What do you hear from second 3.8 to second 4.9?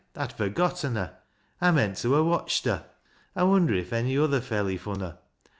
any other felij